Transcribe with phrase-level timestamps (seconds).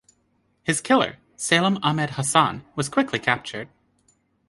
[0.63, 3.69] His killer, Salem Ahmed Hassan, was quickly captured.